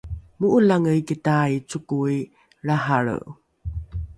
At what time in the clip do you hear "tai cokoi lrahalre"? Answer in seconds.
1.25-3.17